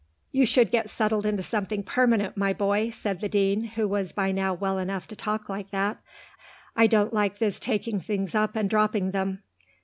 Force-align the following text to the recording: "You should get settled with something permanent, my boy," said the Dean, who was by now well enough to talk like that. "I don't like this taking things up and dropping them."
"You 0.31 0.47
should 0.47 0.71
get 0.71 0.89
settled 0.89 1.25
with 1.25 1.45
something 1.45 1.83
permanent, 1.83 2.35
my 2.35 2.53
boy," 2.53 2.89
said 2.89 3.21
the 3.21 3.29
Dean, 3.29 3.65
who 3.75 3.87
was 3.87 4.13
by 4.13 4.31
now 4.31 4.51
well 4.51 4.79
enough 4.79 5.07
to 5.09 5.15
talk 5.15 5.47
like 5.47 5.69
that. 5.69 5.99
"I 6.75 6.87
don't 6.87 7.13
like 7.13 7.37
this 7.37 7.59
taking 7.59 7.99
things 7.99 8.33
up 8.33 8.55
and 8.55 8.67
dropping 8.67 9.11
them." 9.11 9.43